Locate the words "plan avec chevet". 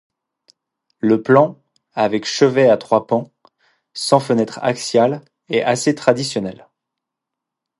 1.21-2.67